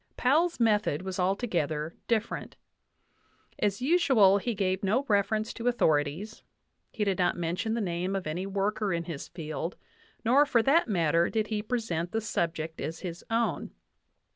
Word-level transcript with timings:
Powell's 0.17 0.59
method 0.59 1.03
was 1.03 1.19
altogether 1.19 1.95
different. 2.07 2.55
As 3.59 3.81
us\ial, 3.83 4.39
he 4.41 4.55
gave 4.55 4.81
no 4.81 5.05
refer 5.07 5.35
ence 5.35 5.53
to 5.53 5.67
authorities; 5.67 6.41
he 6.91 7.03
did 7.03 7.19
not 7.19 7.37
mention 7.37 7.75
the 7.75 7.81
name 7.81 8.15
of 8.15 8.25
any 8.25 8.47
worker 8.47 8.91
in 8.91 9.03
his 9.03 9.27
field; 9.27 9.75
nor, 10.25 10.43
for 10.47 10.63
that 10.63 10.87
matter, 10.87 11.29
did 11.29 11.49
he 11.49 11.61
present 11.61 12.13
the 12.13 12.19
subject 12.21 12.81
as 12.81 13.01
his 13.01 13.23
own. 13.29 13.73